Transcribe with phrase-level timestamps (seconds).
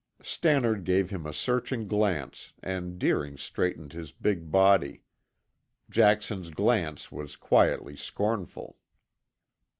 [0.23, 5.03] Stannard gave him a searching glance and Deering straightened his big body.
[5.91, 8.79] Jackson's glance was quietly scornful.